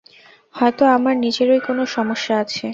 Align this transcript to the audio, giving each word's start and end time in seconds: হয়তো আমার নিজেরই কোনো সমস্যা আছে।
হয়তো 0.55 0.83
আমার 0.95 1.15
নিজেরই 1.17 1.61
কোনো 1.67 1.83
সমস্যা 1.95 2.33
আছে। 2.43 2.65